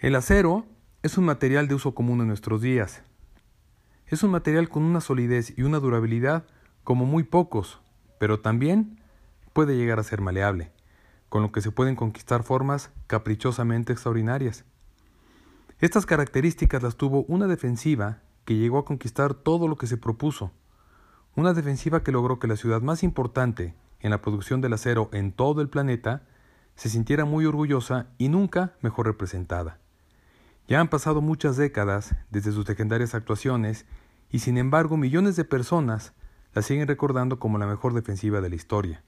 [0.00, 0.64] El acero
[1.02, 3.02] es un material de uso común en nuestros días.
[4.06, 6.46] Es un material con una solidez y una durabilidad
[6.84, 7.82] como muy pocos,
[8.18, 8.98] pero también
[9.52, 10.72] puede llegar a ser maleable,
[11.28, 14.64] con lo que se pueden conquistar formas caprichosamente extraordinarias.
[15.80, 20.50] Estas características las tuvo una defensiva que llegó a conquistar todo lo que se propuso,
[21.36, 25.32] una defensiva que logró que la ciudad más importante en la producción del acero en
[25.32, 26.22] todo el planeta
[26.74, 29.78] se sintiera muy orgullosa y nunca mejor representada.
[30.70, 33.86] Ya han pasado muchas décadas desde sus legendarias actuaciones
[34.30, 36.12] y sin embargo millones de personas
[36.54, 39.02] la siguen recordando como la mejor defensiva de la historia.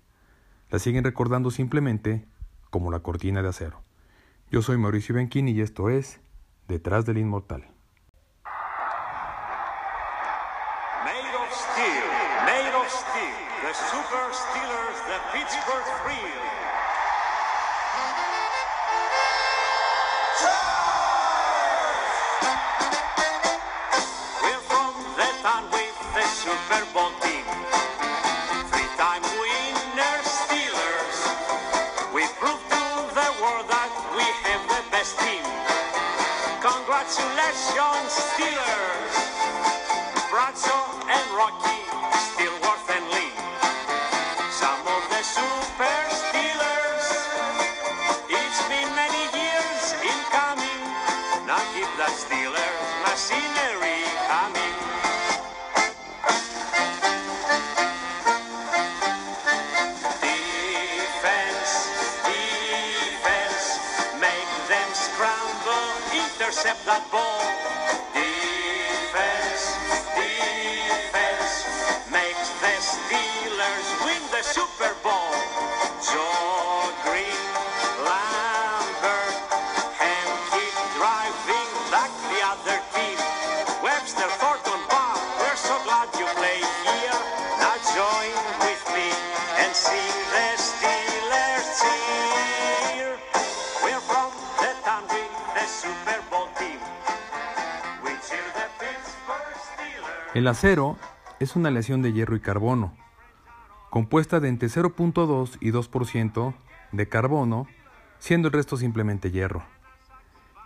[0.71, 2.27] La siguen recordando simplemente
[2.71, 3.81] como la cortina de acero.
[4.51, 6.21] Yo soy Mauricio Bianchini y esto es
[6.67, 7.61] Detrás del Inmortal.
[11.05, 12.09] Made of steel,
[12.45, 16.42] made of steel, the Super Steelers, the Pittsburgh.
[26.93, 27.45] Super team.
[28.69, 31.19] Three-time winner Steelers.
[32.13, 32.85] We prove to
[33.17, 35.41] the world that we have the best team.
[36.61, 39.15] Congratulations, Steelers!
[40.29, 41.81] Bradshaw and Rocky,
[66.93, 67.32] black ball.
[100.35, 100.97] El acero
[101.41, 102.97] es una aleación de hierro y carbono,
[103.91, 106.55] compuesta de entre 0.2 y 2%
[106.93, 107.67] de carbono,
[108.19, 109.63] siendo el resto simplemente hierro.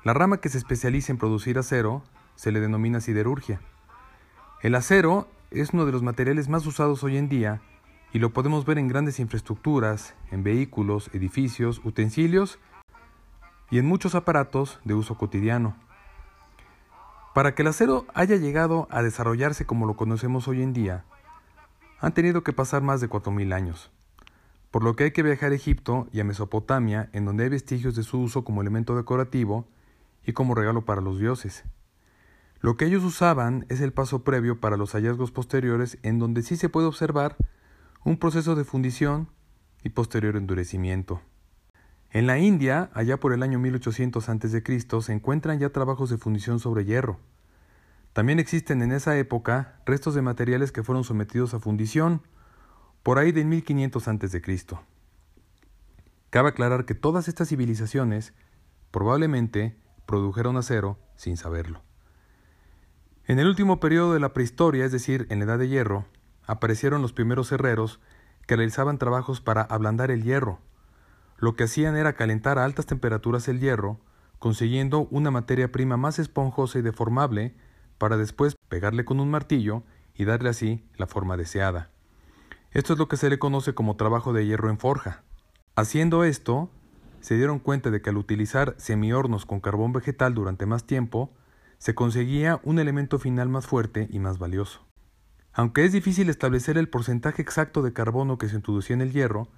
[0.04, 2.04] La rama que se especializa en producir acero
[2.36, 3.60] se le denomina siderurgia.
[4.62, 7.60] El acero es uno de los materiales más usados hoy en día
[8.12, 12.60] y lo podemos ver en grandes infraestructuras, en vehículos, edificios, utensilios
[13.72, 15.74] y en muchos aparatos de uso cotidiano.
[17.36, 21.04] Para que el acero haya llegado a desarrollarse como lo conocemos hoy en día,
[22.00, 23.90] han tenido que pasar más de 4.000 años,
[24.70, 27.94] por lo que hay que viajar a Egipto y a Mesopotamia, en donde hay vestigios
[27.94, 29.68] de su uso como elemento decorativo
[30.24, 31.64] y como regalo para los dioses.
[32.60, 36.56] Lo que ellos usaban es el paso previo para los hallazgos posteriores, en donde sí
[36.56, 37.36] se puede observar
[38.02, 39.28] un proceso de fundición
[39.84, 41.20] y posterior endurecimiento.
[42.16, 46.60] En la India, allá por el año 1800 a.C., se encuentran ya trabajos de fundición
[46.60, 47.20] sobre hierro.
[48.14, 52.22] También existen en esa época restos de materiales que fueron sometidos a fundición,
[53.02, 54.66] por ahí de 1500 a.C.
[56.30, 58.32] Cabe aclarar que todas estas civilizaciones
[58.90, 61.82] probablemente produjeron acero sin saberlo.
[63.26, 66.06] En el último periodo de la prehistoria, es decir, en la Edad de Hierro,
[66.46, 68.00] aparecieron los primeros herreros
[68.46, 70.60] que realizaban trabajos para ablandar el hierro.
[71.38, 74.00] Lo que hacían era calentar a altas temperaturas el hierro,
[74.38, 77.54] consiguiendo una materia prima más esponjosa y deformable
[77.98, 79.82] para después pegarle con un martillo
[80.14, 81.90] y darle así la forma deseada.
[82.72, 85.22] Esto es lo que se le conoce como trabajo de hierro en forja.
[85.76, 86.70] Haciendo esto,
[87.20, 91.32] se dieron cuenta de que al utilizar semihornos con carbón vegetal durante más tiempo,
[91.78, 94.86] se conseguía un elemento final más fuerte y más valioso.
[95.52, 99.48] Aunque es difícil establecer el porcentaje exacto de carbono que se introducía en el hierro,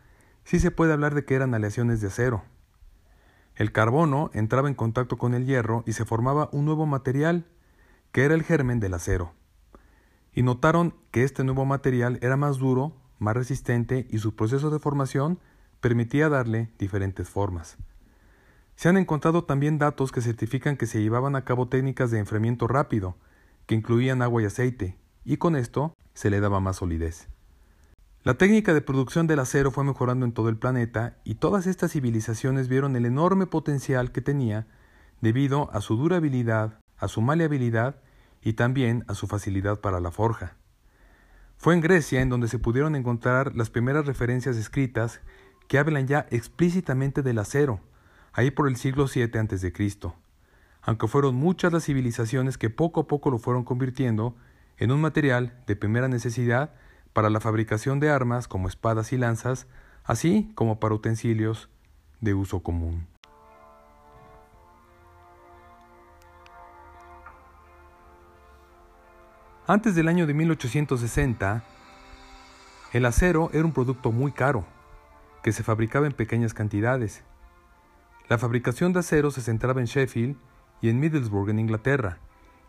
[0.49, 2.43] sí se puede hablar de que eran aleaciones de acero.
[3.55, 7.45] El carbono entraba en contacto con el hierro y se formaba un nuevo material,
[8.13, 9.35] que era el germen del acero.
[10.33, 14.79] Y notaron que este nuevo material era más duro, más resistente y su proceso de
[14.79, 15.39] formación
[15.83, 17.77] permitía darle diferentes formas.
[18.75, 22.67] Se han encontrado también datos que certifican que se llevaban a cabo técnicas de enfriamiento
[22.69, 23.19] rápido,
[23.67, 24.97] que incluían agua y aceite,
[25.27, 27.29] y con esto se le daba más solidez.
[28.29, 31.93] La técnica de producción del acero fue mejorando en todo el planeta y todas estas
[31.93, 34.67] civilizaciones vieron el enorme potencial que tenía
[35.23, 38.03] debido a su durabilidad, a su maleabilidad
[38.43, 40.59] y también a su facilidad para la forja.
[41.57, 45.23] Fue en Grecia en donde se pudieron encontrar las primeras referencias escritas
[45.67, 47.81] que hablan ya explícitamente del acero,
[48.35, 49.73] ahí por el siglo VII a.C.
[50.83, 54.37] aunque fueron muchas las civilizaciones que poco a poco lo fueron convirtiendo
[54.77, 56.75] en un material de primera necesidad
[57.13, 59.67] para la fabricación de armas como espadas y lanzas,
[60.05, 61.69] así como para utensilios
[62.21, 63.07] de uso común.
[69.67, 71.63] Antes del año de 1860,
[72.95, 74.65] el acero era un producto muy caro,
[75.43, 77.23] que se fabricaba en pequeñas cantidades.
[78.31, 80.37] La fabricación de acero se centraba en Sheffield
[80.81, 82.19] y en Middlesbrough en Inglaterra,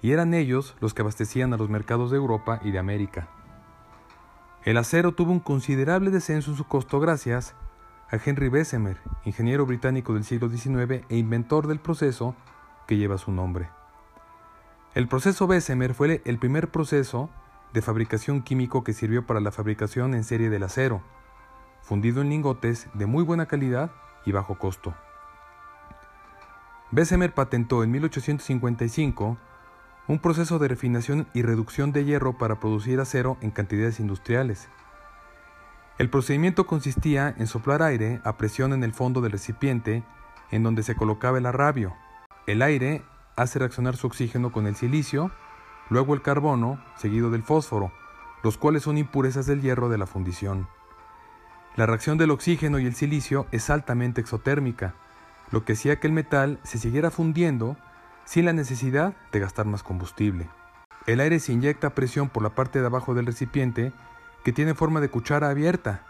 [0.01, 3.29] y eran ellos los que abastecían a los mercados de Europa y de América.
[4.69, 7.55] El acero tuvo un considerable descenso en su costo gracias
[8.11, 12.35] a Henry Bessemer, ingeniero británico del siglo XIX e inventor del proceso
[12.85, 13.69] que lleva su nombre.
[14.93, 17.31] El proceso Bessemer fue el primer proceso
[17.73, 21.01] de fabricación químico que sirvió para la fabricación en serie del acero,
[21.81, 23.89] fundido en lingotes de muy buena calidad
[24.23, 24.93] y bajo costo.
[26.91, 29.35] Bessemer patentó en 1855
[30.09, 34.67] un proceso de refinación y reducción de hierro para producir acero en cantidades industriales.
[35.99, 40.03] El procedimiento consistía en soplar aire a presión en el fondo del recipiente
[40.49, 41.95] en donde se colocaba el arrabio.
[42.47, 43.03] El aire
[43.35, 45.29] hace reaccionar su oxígeno con el silicio,
[45.91, 47.91] luego el carbono, seguido del fósforo,
[48.41, 50.67] los cuales son impurezas del hierro de la fundición.
[51.75, 54.95] La reacción del oxígeno y el silicio es altamente exotérmica,
[55.51, 57.77] lo que hacía que el metal se siguiera fundiendo
[58.29, 60.47] sin la necesidad de gastar más combustible.
[61.07, 63.91] El aire se inyecta a presión por la parte de abajo del recipiente,
[64.43, 66.05] que tiene forma de cuchara abierta,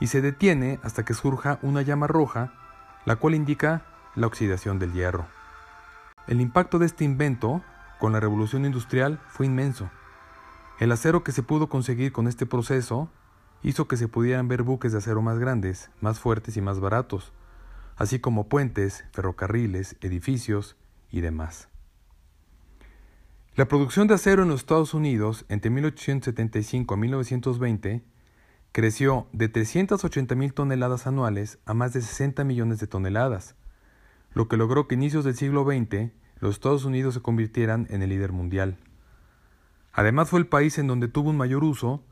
[0.00, 2.54] y se detiene hasta que surja una llama roja,
[3.04, 3.82] la cual indica
[4.14, 5.26] la oxidación del hierro.
[6.26, 7.60] El impacto de este invento
[7.98, 9.90] con la revolución industrial fue inmenso.
[10.78, 13.10] El acero que se pudo conseguir con este proceso
[13.62, 17.34] hizo que se pudieran ver buques de acero más grandes, más fuertes y más baratos,
[17.98, 20.78] así como puentes, ferrocarriles, edificios
[21.10, 21.68] y demás.
[23.56, 28.02] La producción de acero en los Estados Unidos entre 1875 a 1920
[28.72, 33.56] creció de 380 mil toneladas anuales a más de 60 millones de toneladas,
[34.32, 38.02] lo que logró que a inicios del siglo XX los Estados Unidos se convirtieran en
[38.02, 38.78] el líder mundial.
[39.92, 42.02] Además fue el país en donde tuvo un mayor uso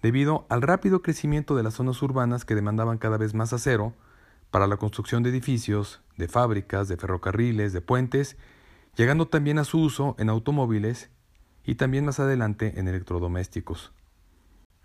[0.00, 3.94] debido al rápido crecimiento de las zonas urbanas que demandaban cada vez más acero
[4.54, 8.36] para la construcción de edificios, de fábricas, de ferrocarriles, de puentes,
[8.94, 11.10] llegando también a su uso en automóviles
[11.64, 13.92] y también más adelante en electrodomésticos.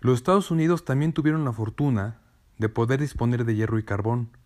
[0.00, 2.20] Los Estados Unidos también tuvieron la fortuna
[2.58, 4.36] de poder disponer de hierro y carbón.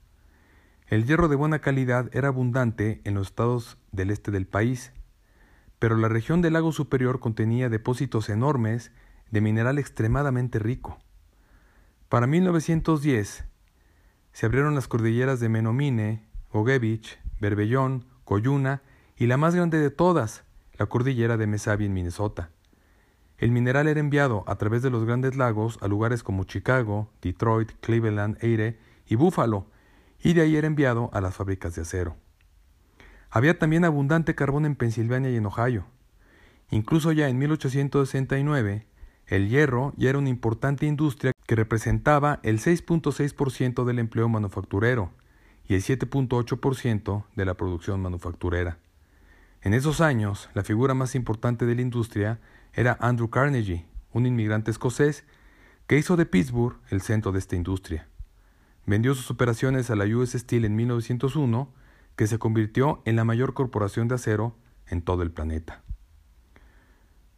[0.88, 4.92] El hierro de buena calidad era abundante en los estados del este del país,
[5.78, 8.92] pero la región del lago superior contenía depósitos enormes
[9.30, 10.98] de mineral extremadamente rico.
[12.10, 13.46] Para 1910,
[14.34, 16.20] se abrieron las cordilleras de Menomine,
[16.50, 18.82] Ogevich, Berbellón, Coyuna
[19.16, 20.42] y la más grande de todas,
[20.76, 22.50] la cordillera de Mesabi en Minnesota.
[23.38, 27.70] El mineral era enviado a través de los grandes lagos a lugares como Chicago, Detroit,
[27.80, 28.76] Cleveland, Eire
[29.06, 29.66] y Buffalo,
[30.20, 32.16] y de ahí era enviado a las fábricas de acero.
[33.30, 35.86] Había también abundante carbón en Pensilvania y en Ohio.
[36.70, 38.84] Incluso ya en 1869,
[39.26, 45.12] el hierro ya era una importante industria que representaba el 6.6% del empleo manufacturero
[45.66, 48.78] y el 7.8% de la producción manufacturera.
[49.62, 52.38] En esos años, la figura más importante de la industria
[52.74, 55.24] era Andrew Carnegie, un inmigrante escocés
[55.86, 58.08] que hizo de Pittsburgh el centro de esta industria.
[58.86, 61.72] Vendió sus operaciones a la US Steel en 1901,
[62.16, 64.54] que se convirtió en la mayor corporación de acero
[64.86, 65.83] en todo el planeta.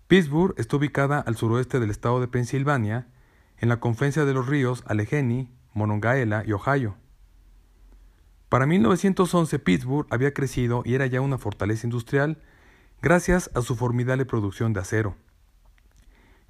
[0.08, 3.08] Pittsburgh está ubicada al suroeste del estado de Pensilvania
[3.58, 6.96] en la confluencia de los ríos Allegheny, Monongahela y Ohio.
[8.48, 12.40] Para 1911 Pittsburgh había crecido y era ya una fortaleza industrial
[13.02, 15.16] gracias a su formidable producción de acero,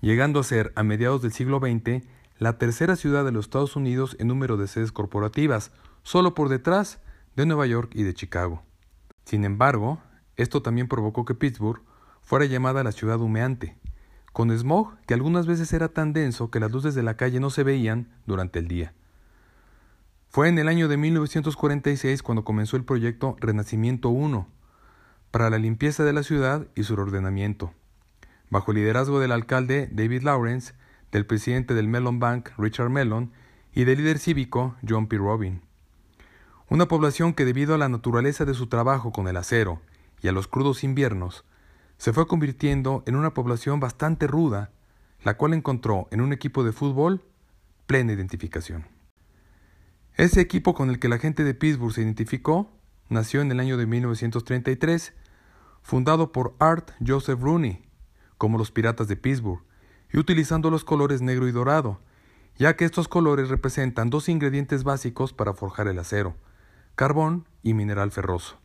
[0.03, 2.07] llegando a ser a mediados del siglo XX
[2.39, 5.73] la tercera ciudad de los Estados Unidos en número de sedes corporativas,
[6.03, 7.01] solo por detrás
[7.37, 8.63] de Nueva York y de Chicago.
[9.25, 10.03] Sin embargo,
[10.37, 11.81] esto también provocó que Pittsburgh
[12.27, 13.77] fuera llamada la ciudad humeante,
[14.33, 17.51] con smog que algunas veces era tan denso que las luces de la calle no
[17.51, 18.93] se veían durante el día.
[20.29, 24.49] Fue en el año de 1946 cuando comenzó el proyecto Renacimiento 1
[25.31, 27.73] para la limpieza de la ciudad y su ordenamiento,
[28.51, 30.75] bajo el liderazgo del alcalde David Lawrence,
[31.13, 33.31] del presidente del Mellon Bank Richard Mellon
[33.73, 35.17] y del líder cívico John P.
[35.17, 35.63] Robin.
[36.69, 39.81] Una población que debido a la naturaleza de su trabajo con el acero
[40.23, 41.45] y a los crudos inviernos
[41.99, 44.71] se fue convirtiendo en una población bastante ruda,
[45.23, 47.23] la cual encontró en un equipo de fútbol
[47.87, 48.87] plena identificación.
[50.15, 52.71] Ese equipo con el que la gente de Pittsburgh se identificó
[53.09, 55.15] nació en el año de 1933,
[55.83, 57.85] fundado por Art Joseph Rooney,
[58.39, 59.63] como los Piratas de Pittsburgh,
[60.13, 62.01] y utilizando los colores negro y dorado,
[62.57, 66.37] ya que estos colores representan dos ingredientes básicos para forjar el acero,
[66.95, 68.59] carbón y mineral ferroso.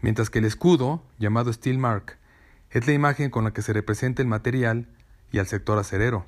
[0.00, 2.18] Mientras que el escudo, llamado Steel Mark,
[2.70, 4.88] es la imagen con la que se representa el material
[5.32, 6.26] y al sector acerero.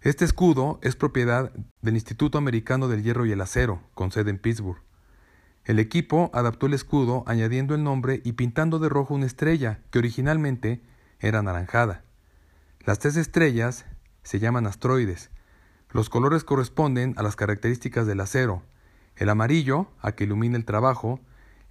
[0.00, 4.38] Este escudo es propiedad del Instituto Americano del Hierro y el Acero, con sede en
[4.38, 4.82] Pittsburgh.
[5.64, 10.00] El equipo adaptó el escudo añadiendo el nombre y pintando de rojo una estrella que
[10.00, 10.82] originalmente
[11.20, 12.02] era anaranjada.
[12.84, 13.84] Las tres estrellas
[14.24, 15.30] se llaman asteroides.
[15.90, 18.64] Los colores corresponden a las características del acero.
[19.14, 21.20] El amarillo, a que ilumina el trabajo,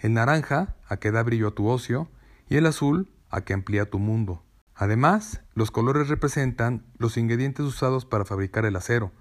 [0.02, 2.10] el naranja, a que da brillo a tu ocio,
[2.50, 4.44] y el azul, a que amplía tu mundo.
[4.76, 9.12] Además, los colores representan los ingredientes usados para fabricar el acero,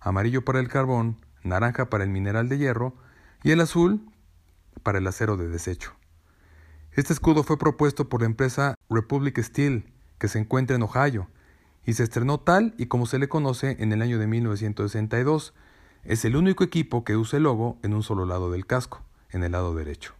[0.00, 2.94] amarillo para el carbón, naranja para el mineral de hierro
[3.42, 4.08] y el azul
[4.82, 5.94] para el acero de desecho.
[6.92, 11.28] Este escudo fue propuesto por la empresa Republic Steel, que se encuentra en Ohio,
[11.84, 15.54] y se estrenó tal y como se le conoce en el año de 1962.
[16.04, 19.44] Es el único equipo que usa el logo en un solo lado del casco, en
[19.44, 20.14] el lado derecho.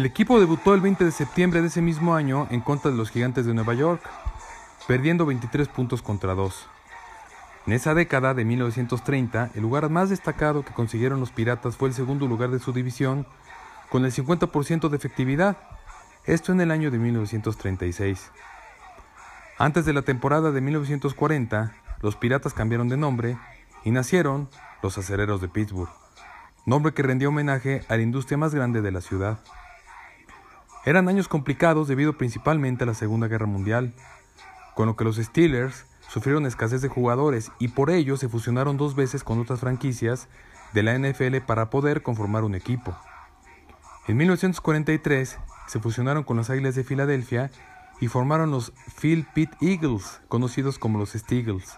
[0.00, 3.10] El equipo debutó el 20 de septiembre de ese mismo año en contra de los
[3.10, 4.00] Gigantes de Nueva York,
[4.88, 6.68] perdiendo 23 puntos contra 2.
[7.66, 11.94] En esa década de 1930, el lugar más destacado que consiguieron los Piratas fue el
[11.94, 13.26] segundo lugar de su división,
[13.90, 15.58] con el 50% de efectividad,
[16.24, 18.30] esto en el año de 1936.
[19.58, 23.36] Antes de la temporada de 1940, los Piratas cambiaron de nombre
[23.84, 24.48] y nacieron
[24.82, 25.92] los Acereros de Pittsburgh,
[26.64, 29.40] nombre que rendía homenaje a la industria más grande de la ciudad.
[30.84, 33.92] Eran años complicados debido principalmente a la Segunda Guerra Mundial,
[34.74, 38.94] con lo que los Steelers sufrieron escasez de jugadores y por ello se fusionaron dos
[38.94, 40.28] veces con otras franquicias
[40.72, 42.96] de la NFL para poder conformar un equipo.
[44.08, 47.50] En 1943 se fusionaron con las Águilas de Filadelfia
[48.00, 51.76] y formaron los Phil Pitt Eagles, conocidos como los Steagles.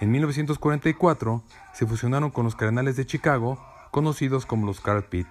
[0.00, 3.58] En 1944 se fusionaron con los Cardenales de Chicago,
[3.90, 5.26] conocidos como los Carl Pitt.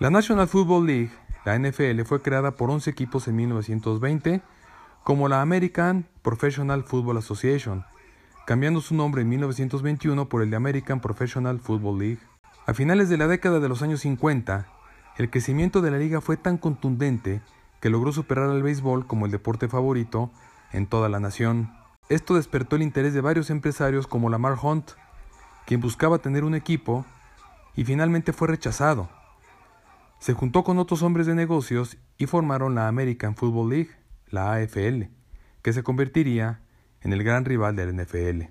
[0.00, 1.12] La National Football League,
[1.44, 4.42] la NFL, fue creada por 11 equipos en 1920
[5.04, 7.84] como la American Professional Football Association,
[8.44, 12.18] cambiando su nombre en 1921 por el de American Professional Football League.
[12.66, 14.66] A finales de la década de los años 50,
[15.16, 17.40] el crecimiento de la liga fue tan contundente
[17.80, 20.32] que logró superar al béisbol como el deporte favorito
[20.72, 21.72] en toda la nación.
[22.08, 24.90] Esto despertó el interés de varios empresarios como Lamar Hunt,
[25.66, 27.06] quien buscaba tener un equipo
[27.76, 29.08] y finalmente fue rechazado.
[30.24, 33.90] Se juntó con otros hombres de negocios y formaron la American Football League,
[34.30, 35.10] la AFL,
[35.60, 36.62] que se convertiría
[37.02, 38.44] en el gran rival del NFL.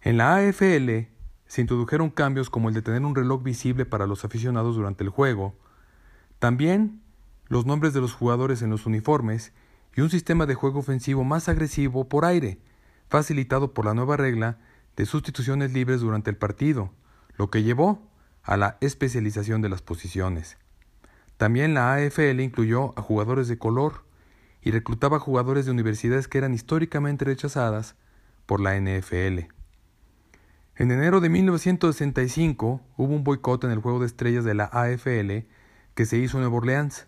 [0.00, 1.06] En la AFL
[1.46, 5.10] se introdujeron cambios como el de tener un reloj visible para los aficionados durante el
[5.10, 5.54] juego,
[6.40, 7.02] también
[7.46, 9.52] los nombres de los jugadores en los uniformes
[9.94, 12.58] y un sistema de juego ofensivo más agresivo por aire,
[13.08, 14.58] facilitado por la nueva regla
[14.96, 16.90] de sustituciones libres durante el partido,
[17.36, 18.10] lo que llevó
[18.42, 20.58] a la especialización de las posiciones.
[21.36, 24.04] También la AFL incluyó a jugadores de color
[24.62, 27.96] y reclutaba jugadores de universidades que eran históricamente rechazadas
[28.46, 29.48] por la NFL.
[30.76, 35.46] En enero de 1965 hubo un boicot en el juego de estrellas de la AFL
[35.94, 37.06] que se hizo en Nueva Orleans,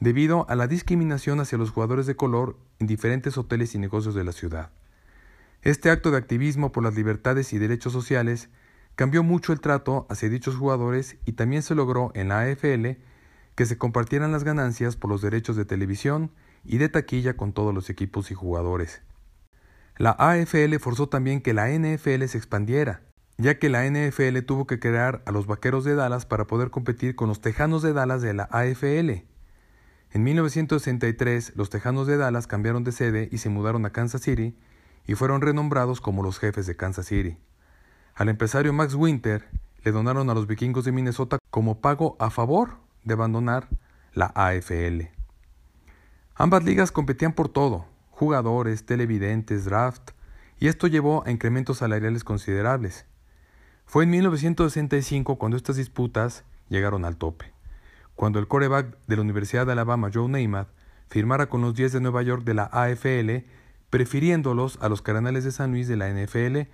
[0.00, 4.24] debido a la discriminación hacia los jugadores de color en diferentes hoteles y negocios de
[4.24, 4.70] la ciudad.
[5.62, 8.48] Este acto de activismo por las libertades y derechos sociales
[9.00, 12.98] cambió mucho el trato hacia dichos jugadores y también se logró en la AFL
[13.54, 16.30] que se compartieran las ganancias por los derechos de televisión
[16.66, 19.00] y de taquilla con todos los equipos y jugadores.
[19.96, 23.00] La AFL forzó también que la NFL se expandiera,
[23.38, 27.16] ya que la NFL tuvo que crear a los Vaqueros de Dallas para poder competir
[27.16, 29.24] con los Tejanos de Dallas de la AFL.
[30.10, 34.58] En 1963, los Tejanos de Dallas cambiaron de sede y se mudaron a Kansas City
[35.06, 37.38] y fueron renombrados como los jefes de Kansas City.
[38.20, 39.48] Al empresario Max Winter
[39.82, 43.68] le donaron a los vikingos de Minnesota como pago a favor de abandonar
[44.12, 45.08] la AFL.
[46.34, 50.10] Ambas ligas competían por todo, jugadores, televidentes, draft,
[50.58, 53.06] y esto llevó a incrementos salariales considerables.
[53.86, 57.54] Fue en 1965 cuando estas disputas llegaron al tope,
[58.16, 60.68] cuando el coreback de la Universidad de Alabama, Joe Namath,
[61.08, 63.46] firmara con los 10 de Nueva York de la AFL,
[63.88, 66.68] prefiriéndolos a los Cardenales de San Luis de la NFL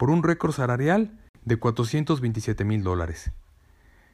[0.00, 1.12] por un récord salarial
[1.44, 3.32] de 427 mil dólares.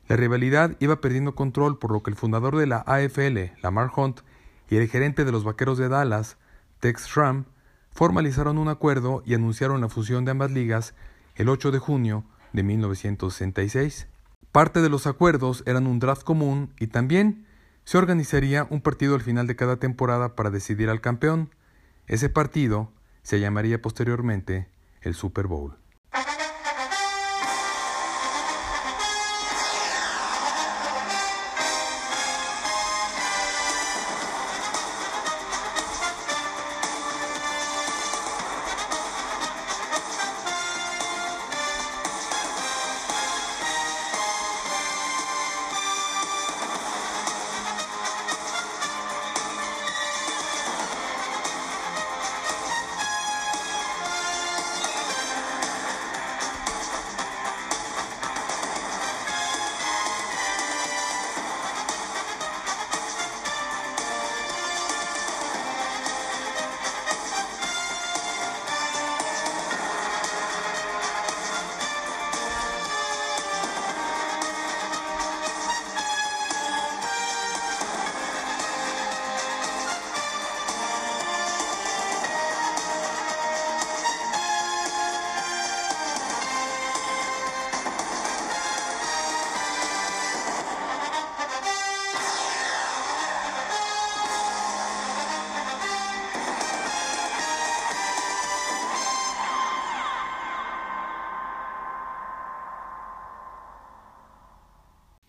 [0.09, 4.23] La rivalidad iba perdiendo control por lo que el fundador de la AFL, Lamar Hunt,
[4.69, 6.39] y el gerente de los Vaqueros de Dallas,
[6.81, 7.45] Tex Schramm,
[7.93, 10.97] formalizaron un acuerdo y anunciaron la fusión de ambas ligas
[11.37, 14.09] el 8 de junio de 1966.
[14.51, 17.47] Parte de los acuerdos eran un draft común y también
[17.85, 21.55] se organizaría un partido al final de cada temporada para decidir al campeón.
[22.09, 22.91] Ese partido
[23.23, 25.77] se llamaría posteriormente el Super Bowl.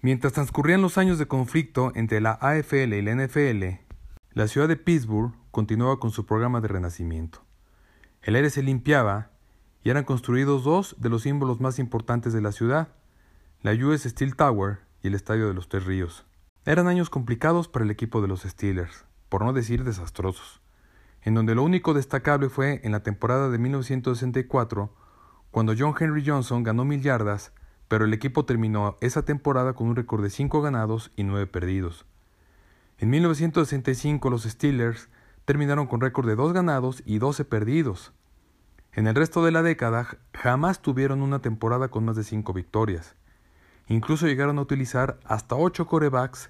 [0.08, 3.82] Mientras transcurrían los años de conflicto entre la AFL y la NFL,
[4.32, 7.43] la ciudad de Pittsburgh continuaba con su programa de renacimiento.
[8.22, 9.32] El aire se limpiaba
[9.84, 12.88] y eran construidos dos de los símbolos más importantes de la ciudad,
[13.63, 16.26] la US Steel Tower y el Estadio de los Tres Ríos.
[16.63, 20.62] Eran años complicados para el equipo de los Steelers, por no decir desastrosos,
[21.22, 24.89] en donde lo único destacable fue en la temporada de 1964,
[25.52, 27.52] cuando John Henry Johnson ganó mil yardas
[27.88, 32.06] pero el equipo terminó esa temporada con un récord de 5 ganados y 9 perdidos.
[33.00, 35.10] En 1965 los Steelers
[35.45, 38.13] terminaron con récord de 2 ganados y 12 perdidos.
[38.93, 43.15] En el resto de la década jamás tuvieron una temporada con más de 5 victorias.
[43.88, 46.50] Incluso llegaron a utilizar hasta 8 corebacks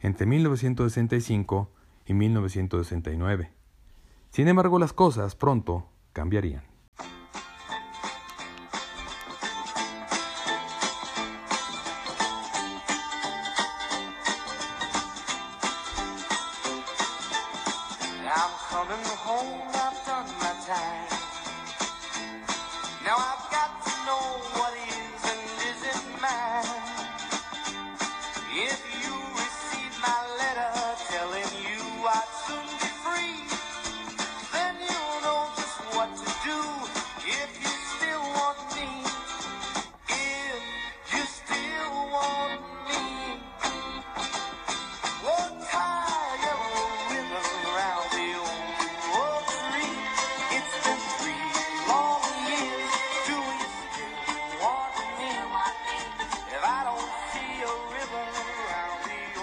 [0.00, 1.70] entre 1965
[2.06, 3.50] y 1969.
[4.30, 6.75] Sin embargo, las cosas pronto cambiarían.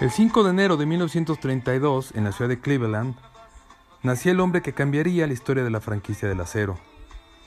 [0.03, 3.15] El 5 de enero de 1932, en la ciudad de Cleveland,
[4.01, 6.77] nacía el hombre que cambiaría la historia de la franquicia del acero.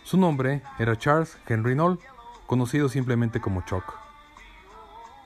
[0.05, 1.99] Su nombre era Charles Henry Knoll,
[2.47, 3.85] conocido simplemente como Chuck.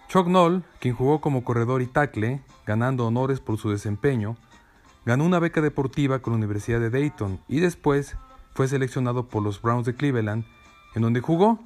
[0.08, 4.36] Chuck Knoll, quien jugó como corredor y tackle, ganando honores por su desempeño,
[5.04, 8.16] ganó una beca deportiva con la Universidad de Dayton y después
[8.56, 10.46] fue seleccionado por los Browns de Cleveland,
[10.96, 11.60] en donde jugó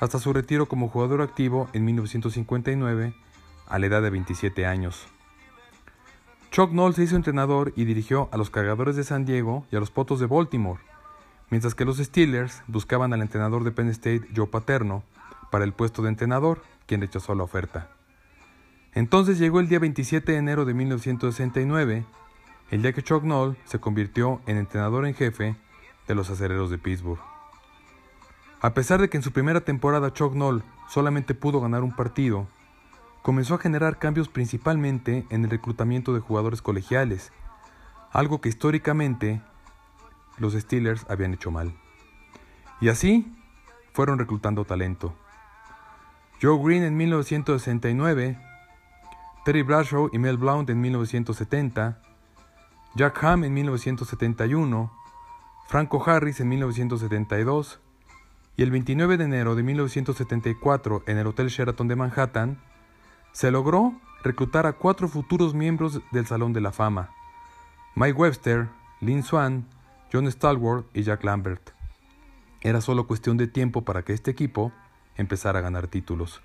[0.00, 3.14] hasta su retiro como jugador activo en 1959
[3.72, 5.06] a la edad de 27 años.
[6.50, 9.80] Chuck Noll se hizo entrenador y dirigió a los Cargadores de San Diego y a
[9.80, 10.78] los Potos de Baltimore,
[11.48, 15.02] mientras que los Steelers buscaban al entrenador de Penn State, Joe Paterno,
[15.50, 17.88] para el puesto de entrenador, quien rechazó la oferta.
[18.92, 22.04] Entonces llegó el día 27 de enero de 1969,
[22.70, 25.56] el día que Chuck Noll se convirtió en entrenador en jefe
[26.06, 27.20] de los acereros de Pittsburgh.
[28.60, 32.46] A pesar de que en su primera temporada Chuck Noll solamente pudo ganar un partido,
[33.22, 37.32] comenzó a generar cambios principalmente en el reclutamiento de jugadores colegiales,
[38.10, 39.40] algo que históricamente
[40.38, 41.74] los Steelers habían hecho mal.
[42.80, 43.32] Y así
[43.92, 45.14] fueron reclutando talento.
[46.42, 48.38] Joe Green en 1969,
[49.44, 52.00] Terry Bradshaw y Mel Blount en 1970,
[52.96, 54.92] Jack Ham en 1971,
[55.68, 57.80] Franco Harris en 1972
[58.56, 62.60] y el 29 de enero de 1974 en el Hotel Sheraton de Manhattan,
[63.32, 67.10] se logró reclutar a cuatro futuros miembros del Salón de la Fama,
[67.94, 68.68] Mike Webster,
[69.00, 69.66] Lynn Swan,
[70.12, 71.70] John Stallworth y Jack Lambert.
[72.60, 74.72] Era solo cuestión de tiempo para que este equipo
[75.16, 76.42] empezara a ganar títulos.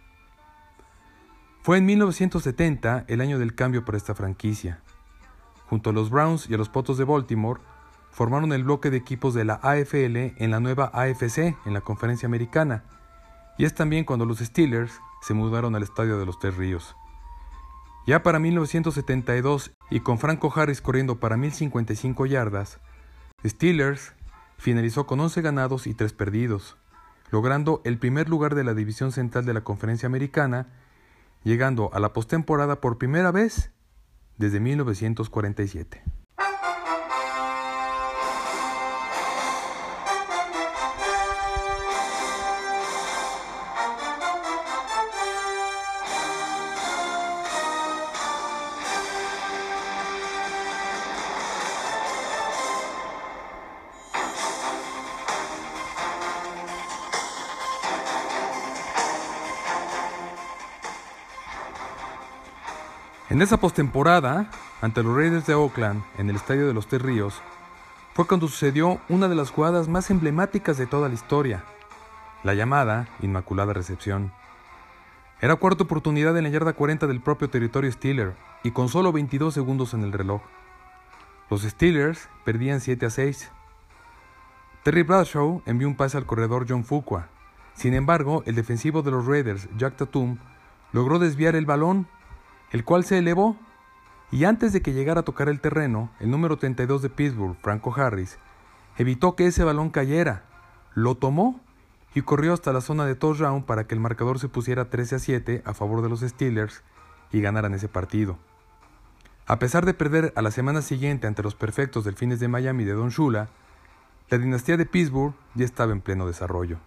[1.61, 4.81] Fue en 1970 el año del cambio para esta franquicia.
[5.69, 7.61] Junto a los Browns y a los Potos de Baltimore,
[8.09, 12.25] formaron el bloque de equipos de la AFL en la nueva AFC en la conferencia
[12.25, 12.83] americana,
[13.57, 16.95] y es también cuando los Steelers se mudaron al estadio de los Tres Ríos.
[18.05, 22.79] Ya para 1972, y con Franco Harris corriendo para 1055 yardas,
[23.45, 24.13] Steelers
[24.57, 26.77] finalizó con 11 ganados y 3 perdidos,
[27.31, 30.67] logrando el primer lugar de la división central de la conferencia americana,
[31.43, 33.71] llegando a la postemporada por primera vez
[34.37, 36.03] desde 1947.
[63.47, 64.49] Esa postemporada,
[64.81, 67.41] ante los Raiders de Oakland, en el Estadio de los Tres Ríos,
[68.13, 71.63] fue cuando sucedió una de las jugadas más emblemáticas de toda la historia,
[72.43, 74.33] la llamada Inmaculada Recepción.
[75.39, 79.53] Era cuarta oportunidad en la yarda 40 del propio territorio Steeler y con solo 22
[79.53, 80.41] segundos en el reloj.
[81.49, 83.49] Los Steelers perdían 7 a 6.
[84.83, 87.29] Terry Bradshaw envió un pase al corredor John Fuqua.
[87.75, 90.37] Sin embargo, el defensivo de los Raiders, Jack Tatum,
[90.91, 92.07] logró desviar el balón
[92.71, 93.57] el cual se elevó,
[94.31, 97.93] y antes de que llegara a tocar el terreno, el número 32 de Pittsburgh, Franco
[97.95, 98.37] Harris,
[98.97, 100.43] evitó que ese balón cayera,
[100.93, 101.61] lo tomó
[102.13, 105.19] y corrió hasta la zona de touchdown para que el marcador se pusiera 13 a
[105.19, 106.83] 7 a favor de los Steelers
[107.31, 108.37] y ganaran ese partido.
[109.45, 112.93] A pesar de perder a la semana siguiente ante los perfectos delfines de Miami de
[112.93, 113.49] Don Shula,
[114.29, 116.79] la dinastía de Pittsburgh ya estaba en pleno desarrollo.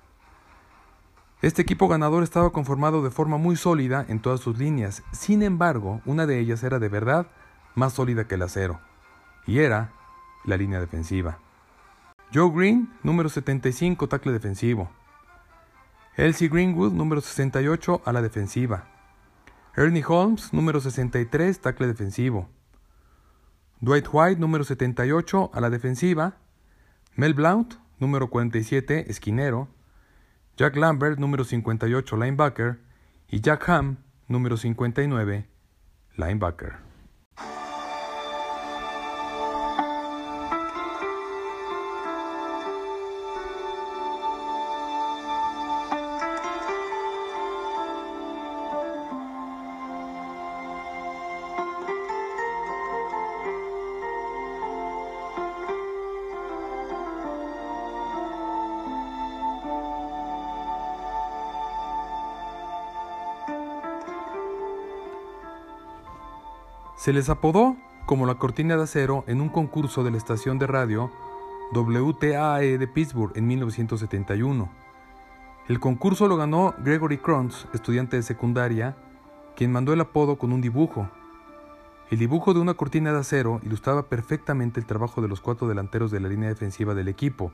[1.43, 6.03] Este equipo ganador estaba conformado de forma muy sólida en todas sus líneas, sin embargo,
[6.05, 7.29] una de ellas era de verdad
[7.75, 8.79] más sólida que el acero,
[9.47, 9.91] y era
[10.45, 11.39] la línea defensiva.
[12.35, 14.91] Joe Green, número 75, tackle defensivo.
[16.17, 18.85] Elsie Greenwood, número 68, a la defensiva.
[19.75, 22.51] Ernie Holmes, número 63, tackle defensivo.
[23.81, 26.37] Dwight White, número 78, a la defensiva.
[27.17, 29.69] Mel Blount, número 47, esquinero.
[30.61, 32.81] Jack Lambert, número 58, linebacker,
[33.31, 33.97] y Jack Ham,
[34.29, 35.47] número 59,
[36.19, 36.90] linebacker.
[67.11, 70.69] Se les apodó como la cortina de acero en un concurso de la estación de
[70.69, 71.11] radio
[71.75, 74.71] WTAE de Pittsburgh en 1971.
[75.67, 78.97] El concurso lo ganó Gregory Kronz, estudiante de secundaria,
[79.57, 81.11] quien mandó el apodo con un dibujo.
[82.13, 86.13] El dibujo de una cortina de acero ilustraba perfectamente el trabajo de los cuatro delanteros
[86.13, 87.51] de la línea defensiva del equipo.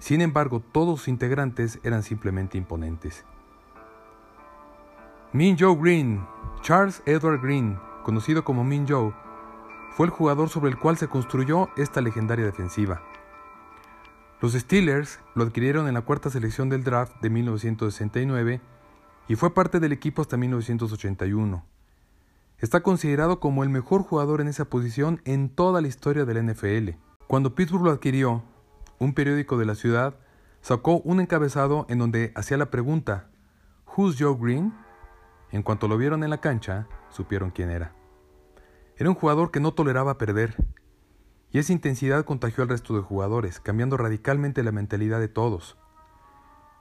[0.00, 3.24] Sin embargo, todos sus integrantes eran simplemente imponentes.
[5.32, 6.20] Mean Joe Green,
[6.60, 9.12] Charles Edward Green, conocido como Min Joe,
[9.96, 13.02] fue el jugador sobre el cual se construyó esta legendaria defensiva.
[14.40, 18.60] Los Steelers lo adquirieron en la cuarta selección del draft de 1969
[19.28, 21.64] y fue parte del equipo hasta 1981.
[22.58, 26.90] Está considerado como el mejor jugador en esa posición en toda la historia del NFL.
[27.26, 28.42] Cuando Pittsburgh lo adquirió,
[28.98, 30.14] un periódico de la ciudad
[30.62, 33.30] sacó un encabezado en donde hacía la pregunta
[33.96, 34.74] ¿Who's Joe Green?
[35.52, 37.92] En cuanto lo vieron en la cancha, supieron quién era.
[38.96, 40.56] Era un jugador que no toleraba perder,
[41.52, 45.76] y esa intensidad contagió al resto de jugadores, cambiando radicalmente la mentalidad de todos.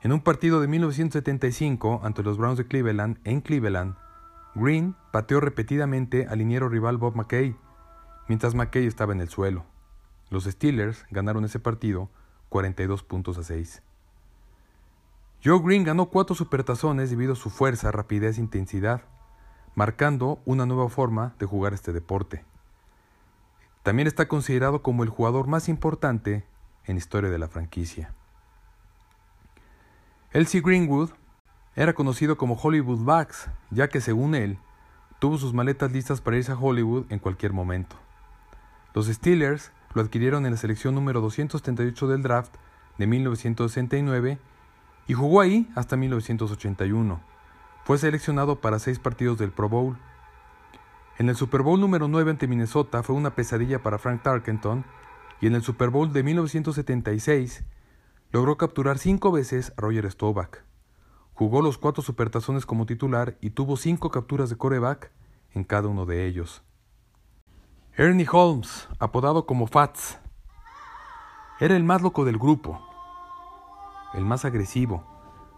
[0.02, 3.96] En un partido de 1975 ante los Browns de Cleveland, en Cleveland,
[4.56, 7.56] Green pateó repetidamente al liniero rival Bob McKay,
[8.28, 9.66] mientras McKay estaba en el suelo.
[10.30, 12.10] Los Steelers ganaron ese partido
[12.50, 13.82] 42 puntos a 6.
[15.44, 19.04] Joe Green ganó cuatro supertazones debido a su fuerza, rapidez e intensidad,
[19.76, 22.44] marcando una nueva forma de jugar este deporte.
[23.84, 26.46] También está considerado como el jugador más importante
[26.86, 28.14] en la historia de la franquicia.
[30.32, 31.12] Elsie Greenwood
[31.76, 34.60] era conocido como Hollywood Bucks, ya que según él,
[35.20, 37.96] tuvo sus maletas listas para irse a Hollywood en cualquier momento.
[38.94, 42.54] Los Steelers lo adquirieron en la selección número 238 del draft
[42.98, 44.40] de 1969
[45.08, 47.29] y jugó ahí hasta 1981.
[47.90, 49.98] Fue seleccionado para seis partidos del Pro Bowl.
[51.18, 54.86] En el Super Bowl número 9 ante Minnesota fue una pesadilla para Frank Tarkenton
[55.42, 57.64] y en el Super Bowl de 1976
[58.32, 60.60] logró capturar cinco veces a Roger Staubach.
[61.34, 65.12] Jugó los cuatro supertazones como titular y tuvo cinco capturas de coreback
[65.56, 66.62] en cada uno de ellos.
[67.98, 70.20] Ernie Holmes, apodado como Fats,
[71.60, 72.88] era el más loco del grupo,
[74.14, 75.04] el más agresivo,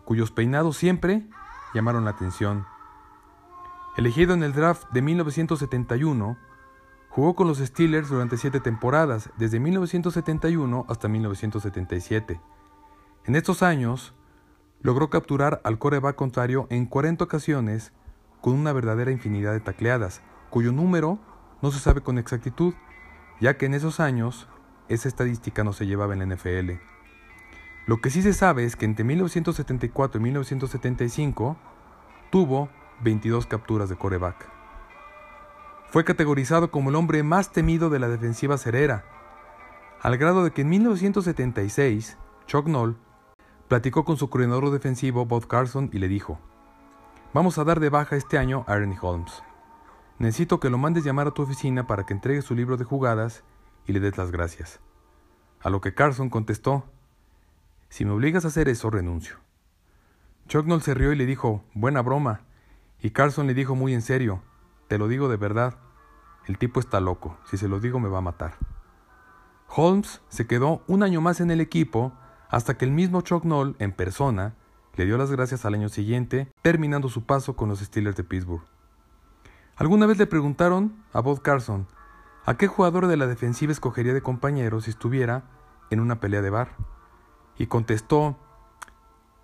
[0.06, 1.28] cuyos peinados siempre
[1.74, 2.66] llamaron la atención.
[3.98, 6.38] Elegido en el draft de 1971,
[7.10, 12.40] jugó con los Steelers durante siete temporadas, desde 1971 hasta 1977.
[13.26, 14.14] En estos años,
[14.82, 17.94] logró capturar al coreback contrario en 40 ocasiones
[18.40, 21.20] con una verdadera infinidad de tacleadas, cuyo número
[21.62, 22.74] no se sabe con exactitud,
[23.40, 24.48] ya que en esos años
[24.88, 26.91] esa estadística no se llevaba en la NFL.
[27.86, 31.58] Lo que sí se sabe es que entre 1974 y 1975
[32.30, 32.70] tuvo
[33.02, 34.50] 22 capturas de coreback.
[35.90, 39.04] Fue categorizado como el hombre más temido de la defensiva cerera,
[40.02, 42.18] al grado de que en 1976
[42.48, 42.98] Chuck Noll
[43.72, 46.42] Platicó con su coordinador defensivo Bob Carson y le dijo,
[47.34, 49.44] Vamos a dar de baja este año a Ernie Holmes.
[50.20, 53.46] Necesito que lo mandes llamar a tu oficina para que entregue su libro de jugadas
[53.88, 54.82] y le des las gracias.
[55.62, 56.84] A lo que Carson contestó,
[57.92, 59.36] Si me obligas a hacer eso, renuncio.
[60.48, 62.40] Chuck Noll se rió y le dijo, Buena broma.
[63.02, 64.42] Y Carson le dijo muy en serio,
[64.88, 65.78] Te lo digo de verdad,
[66.48, 68.54] el tipo está loco, si se lo digo me va a matar.
[69.68, 72.14] Holmes se quedó un año más en el equipo
[72.48, 74.56] hasta que el mismo Chuck Noll, en persona,
[74.96, 78.64] le dio las gracias al año siguiente, terminando su paso con los Steelers de Pittsburgh.
[79.76, 81.88] Alguna vez le preguntaron a Bob Carson
[82.46, 85.44] a qué jugador de la defensiva escogería de compañero si estuviera
[85.90, 86.91] en una pelea de bar.
[87.62, 88.38] Y contestó,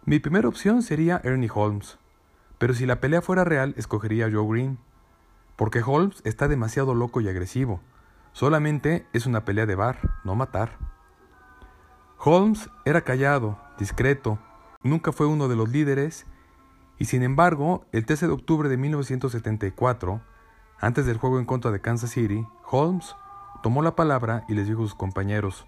[0.03, 1.99] mi primera opción sería Ernie Holmes,
[2.57, 4.79] pero si la pelea fuera real escogería a Joe Green,
[5.55, 7.79] porque Holmes está demasiado loco y agresivo.
[8.33, 10.79] Solamente es una pelea de bar, no matar.
[12.17, 14.39] Holmes era callado, discreto,
[14.81, 16.25] nunca fue uno de los líderes,
[16.97, 20.21] y sin embargo, el 13 de octubre de 1974,
[20.79, 23.15] antes del juego en contra de Kansas City, Holmes
[23.61, 25.67] tomó la palabra y les dijo a sus compañeros,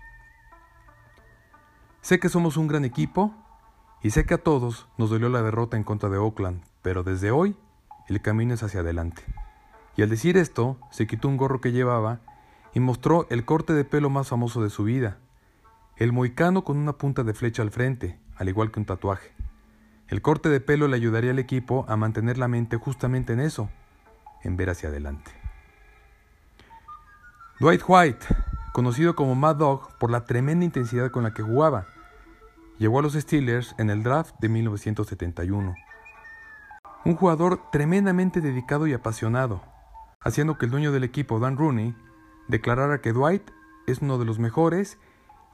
[2.01, 3.33] Sé que somos un gran equipo
[4.01, 7.31] y sé que a todos nos dolió la derrota en contra de Oakland, pero desde
[7.31, 7.57] hoy
[8.07, 9.23] el camino es hacia adelante.
[9.97, 12.21] Y al decir esto, se quitó un gorro que llevaba
[12.73, 15.17] y mostró el corte de pelo más famoso de su vida,
[15.97, 19.33] el moicano con una punta de flecha al frente, al igual que un tatuaje.
[20.07, 23.69] El corte de pelo le ayudaría al equipo a mantener la mente justamente en eso,
[24.41, 25.31] en ver hacia adelante.
[27.59, 28.25] Dwight White,
[28.73, 31.88] conocido como Mad Dog por la tremenda intensidad con la que jugaba,
[32.77, 35.75] llegó a los Steelers en el draft de 1971.
[37.05, 39.62] Un jugador tremendamente dedicado y apasionado,
[40.21, 41.95] haciendo que el dueño del equipo, Dan Rooney,
[42.47, 43.49] declarara que Dwight
[43.88, 44.97] es uno de los mejores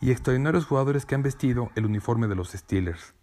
[0.02, 3.14] y extraordinarios jugadores que han vestido el uniforme de los Steelers.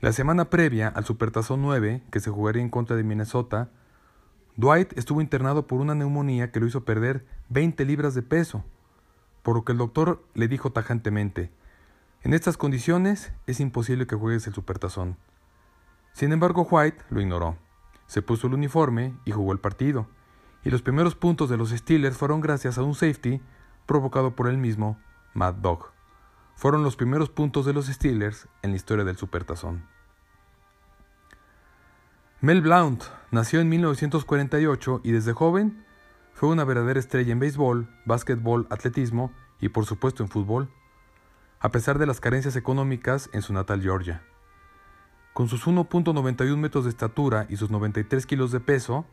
[0.00, 3.70] La semana previa al Supertazón 9, que se jugaría en contra de Minnesota,
[4.56, 8.64] Dwight estuvo internado por una neumonía que lo hizo perder 20 libras de peso,
[9.42, 11.50] por lo que el doctor le dijo tajantemente,
[12.22, 15.16] en estas condiciones es imposible que juegues el Supertazón.
[16.12, 17.56] Sin embargo, White lo ignoró.
[18.06, 20.08] Se puso el uniforme y jugó el partido,
[20.64, 23.40] y los primeros puntos de los Steelers fueron gracias a un safety
[23.86, 24.98] provocado por él mismo
[25.34, 25.92] Mad Dog.
[26.56, 29.86] Fueron los primeros puntos de los Steelers en la historia del Supertazón.
[32.40, 35.84] Mel Blount nació en 1948 y desde joven
[36.38, 40.70] fue una verdadera estrella en béisbol, básquetbol, atletismo y por supuesto en fútbol.
[41.58, 44.22] a pesar de las carencias económicas en su natal Georgia.
[45.32, 49.04] Con sus 1.91 metros de estatura y sus 93 kilos de peso,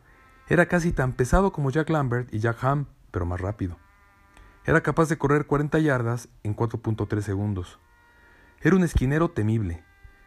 [0.47, 3.79] era casi tan pesado como Jack Lambert y Jack Ham, pero más rápido.
[4.63, 7.79] Era capaz de correr 40 yardas en 4.3 segundos.
[8.61, 9.83] Era un esquinero temible.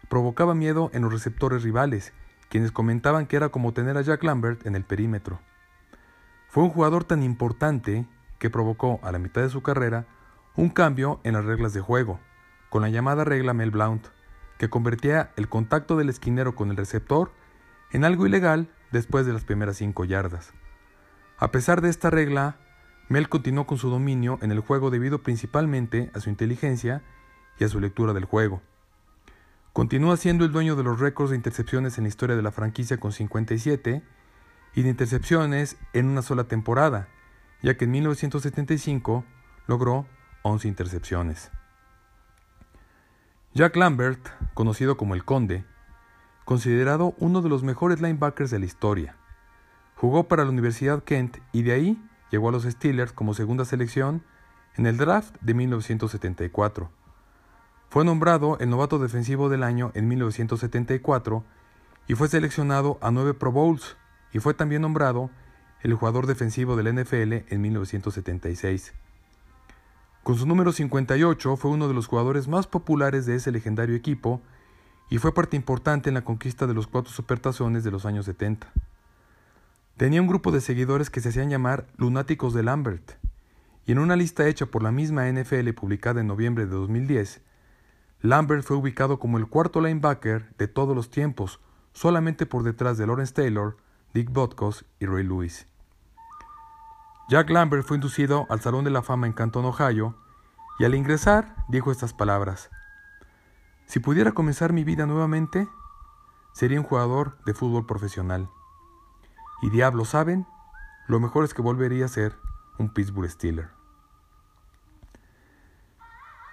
[0.08, 2.12] Provocaba miedo en los receptores rivales,
[2.48, 5.38] quienes comentaban que era como tener a Jack Lambert en el perímetro.
[6.59, 8.05] Fue un jugador tan importante
[8.40, 10.07] que provocó a la mitad de su carrera
[10.57, 12.18] un cambio en las reglas de juego,
[12.68, 14.09] con la llamada regla Mel Blount,
[14.59, 17.31] que convertía el contacto del esquinero con el receptor
[17.92, 20.53] en algo ilegal después de las primeras cinco yardas.
[21.38, 22.57] A pesar de esta regla,
[23.09, 27.05] Mel continuó con su dominio en el juego debido principalmente a su inteligencia
[27.61, 28.62] y a su lectura del juego.
[29.73, 32.97] Continúa siendo el dueño de los récords de intercepciones en la historia de la franquicia
[32.97, 34.03] con 57
[34.74, 37.09] y de intercepciones en una sola temporada,
[37.62, 39.24] ya que en 1975
[39.66, 40.07] logró
[40.42, 41.50] 11 intercepciones.
[43.54, 45.64] Jack Lambert, conocido como el Conde,
[46.44, 49.16] considerado uno de los mejores linebackers de la historia.
[49.96, 54.22] Jugó para la Universidad Kent y de ahí llegó a los Steelers como segunda selección
[54.76, 56.90] en el draft de 1974.
[57.90, 61.44] Fue nombrado el novato defensivo del año en 1974
[62.07, 63.96] y fue seleccionado a nueve Pro Bowls
[64.32, 65.30] y fue también nombrado
[65.82, 68.92] el jugador defensivo del NFL en 1976.
[70.22, 74.42] Con su número 58 fue uno de los jugadores más populares de ese legendario equipo
[75.08, 78.70] y fue parte importante en la conquista de los cuatro supertazones de los años 70.
[79.96, 83.18] Tenía un grupo de seguidores que se hacían llamar Lunáticos de Lambert,
[83.86, 87.40] y en una lista hecha por la misma NFL publicada en noviembre de 2010,
[88.20, 91.58] Lambert fue ubicado como el cuarto linebacker de todos los tiempos,
[91.94, 93.78] solamente por detrás de Lawrence Taylor,
[94.14, 95.66] Dick Butkus y Ray Lewis.
[97.29, 100.14] Jack Lambert fue inducido al Salón de la Fama en Canton, Ohio,
[100.79, 102.71] y al ingresar dijo estas palabras.
[103.87, 105.68] Si pudiera comenzar mi vida nuevamente,
[106.53, 108.49] sería un jugador de fútbol profesional.
[109.61, 110.47] Y diablos saben,
[111.07, 112.37] lo mejor es que volvería a ser
[112.79, 113.71] un Pittsburgh Steeler.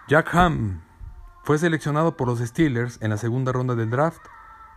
[0.08, 0.82] Jack Ham
[1.44, 4.22] fue seleccionado por los Steelers en la segunda ronda del draft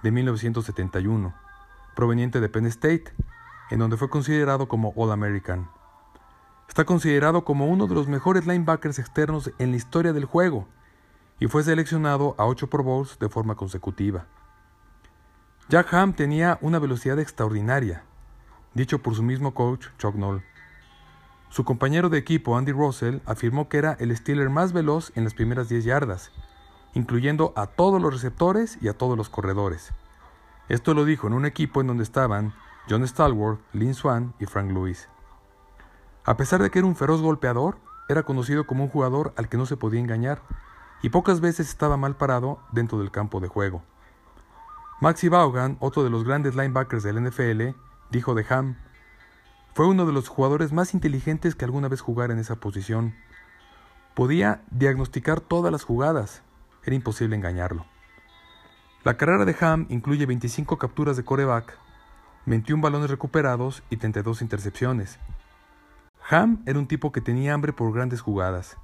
[0.03, 1.35] de 1971,
[1.99, 3.13] proveniente de Penn State,
[3.71, 5.69] en donde fue considerado como All American.
[6.69, 10.69] Está considerado como uno de los mejores linebackers externos en la historia del juego
[11.41, 14.27] y fue seleccionado a 8 Pro Bowls de forma consecutiva.
[15.69, 18.05] Jack Ham tenía una velocidad extraordinaria,
[18.75, 20.45] dicho por su mismo coach Chuck Noll.
[21.49, 25.35] Su compañero de equipo Andy Russell afirmó que era el Steeler más veloz en las
[25.35, 26.31] primeras 10 yardas,
[26.95, 29.93] incluyendo a todos los receptores y a todos los corredores.
[30.69, 32.53] Esto lo dijo en un equipo en donde estaban
[32.89, 35.09] John Stallworth, Lynn Swan y Frank Lewis.
[36.25, 37.79] A pesar de que era un feroz golpeador,
[38.09, 40.43] era conocido como un jugador al que no se podía engañar
[41.03, 43.83] y pocas veces estaba mal parado dentro del campo de juego.
[45.01, 47.79] Maxi Vaughan, otro de los grandes linebackers del NFL,
[48.11, 48.77] dijo de Ham,
[49.75, 53.15] fue uno de los jugadores más inteligentes que alguna vez jugara en esa posición.
[54.15, 56.43] Podía diagnosticar todas las jugadas,
[56.83, 57.87] era imposible engañarlo.
[59.05, 61.79] La carrera de Ham incluye 25 capturas de coreback,
[62.47, 65.19] 21 balones recuperados y 32 intercepciones,
[66.31, 68.77] Ham era un tipo que tenía hambre por grandes jugadas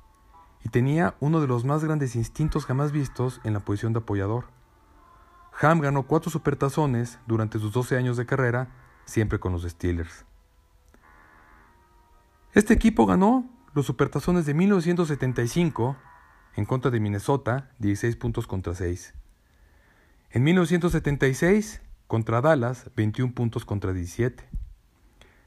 [0.64, 4.46] y tenía uno de los más grandes instintos jamás vistos en la posición de apoyador.
[5.60, 8.68] Ham ganó cuatro supertazones durante sus 12 años de carrera,
[9.04, 10.24] siempre con los Steelers.
[12.54, 15.96] Este equipo ganó los supertazones de 1975
[16.56, 19.12] en contra de Minnesota, 16 puntos contra 6.
[20.34, 24.42] En 1976 contra Dallas, 21 puntos contra 17.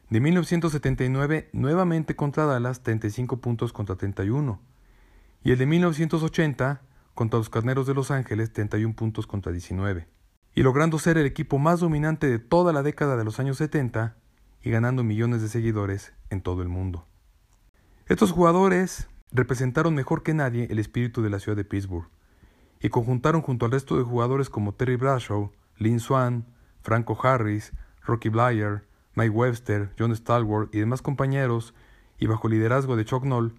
[0.10, 4.62] De 1979 nuevamente contra Dallas 35 puntos contra 31
[5.44, 6.82] y el de 1980
[7.16, 10.08] contra los Carneros de Los Ángeles 31 puntos contra 19
[10.56, 14.16] y logrando ser el equipo más dominante de toda la década de los años 70
[14.64, 17.06] y ganando millones de seguidores en todo el mundo.
[18.06, 22.08] Estos jugadores representaron mejor que nadie el espíritu de la ciudad de Pittsburgh
[22.82, 26.46] y conjuntaron junto al resto de jugadores como Terry Bradshaw, Lynn Swan,
[26.82, 27.74] Franco Harris,
[28.06, 31.74] Rocky Blyer, Mike Webster, John Stallworth y demás compañeros,
[32.20, 33.56] y bajo liderazgo de Chuck Noll,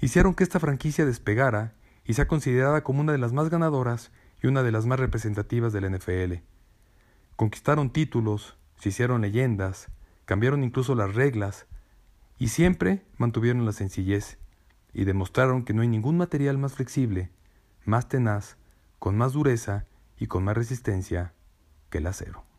[0.00, 4.46] hicieron que esta franquicia despegara y sea considerada como una de las más ganadoras y
[4.46, 6.42] una de las más representativas del NFL.
[7.36, 9.88] Conquistaron títulos, se hicieron leyendas,
[10.24, 11.66] cambiaron incluso las reglas,
[12.38, 14.38] y siempre mantuvieron la sencillez,
[14.92, 17.30] y demostraron que no hay ningún material más flexible,
[17.84, 18.56] más tenaz,
[18.98, 19.86] con más dureza
[20.18, 21.32] y con más resistencia
[21.88, 22.49] que el acero.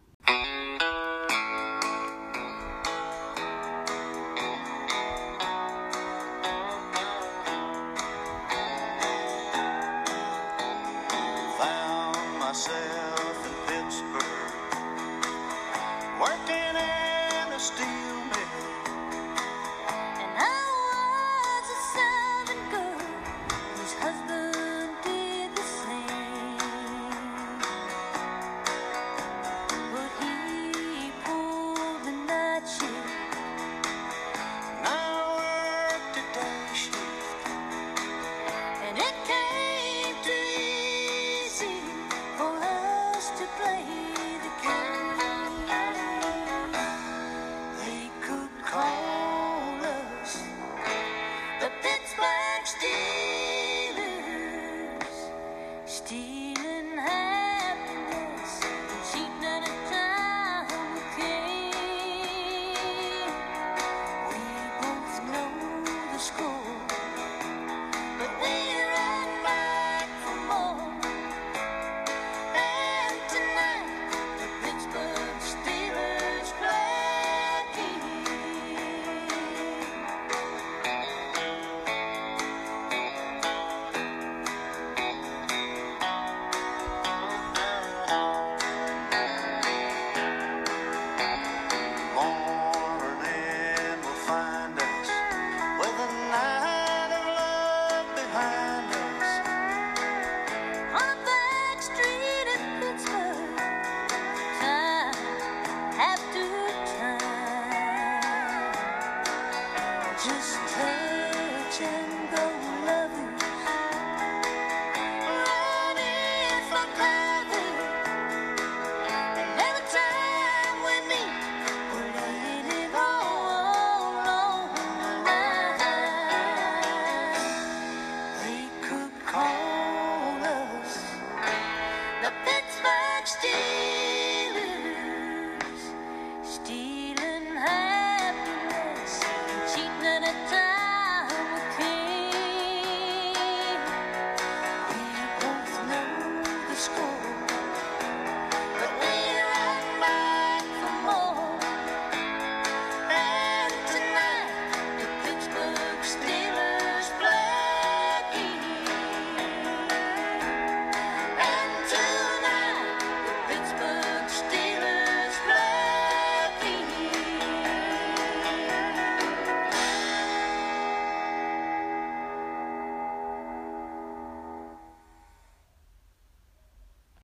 [110.23, 112.10] just touching.